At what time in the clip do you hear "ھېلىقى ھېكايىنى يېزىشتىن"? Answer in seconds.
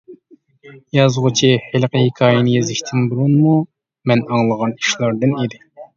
1.65-3.05